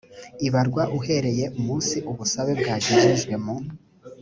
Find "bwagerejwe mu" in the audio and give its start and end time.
2.59-3.55